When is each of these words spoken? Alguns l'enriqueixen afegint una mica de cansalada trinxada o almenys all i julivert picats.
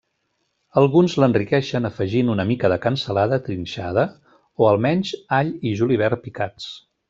Alguns 0.81 1.15
l'enriqueixen 1.23 1.87
afegint 1.89 2.31
una 2.35 2.45
mica 2.53 2.71
de 2.73 2.79
cansalada 2.87 3.41
trinxada 3.49 4.07
o 4.65 4.71
almenys 4.73 5.13
all 5.41 5.55
i 5.73 5.79
julivert 5.83 6.27
picats. 6.29 6.73